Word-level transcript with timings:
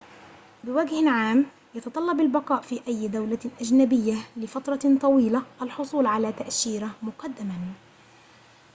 بوجه 0.63 1.09
عام 1.09 1.45
يتطلب 1.75 2.19
البقاء 2.19 2.61
في 2.61 2.81
أي 2.87 3.07
دولة 3.07 3.39
أجنبية 3.61 4.13
لفترة 4.37 4.97
طويلة 5.01 5.43
الحصول 5.61 6.05
على 6.05 6.31
تأشيرة 6.33 6.91
مقدماً 7.01 7.73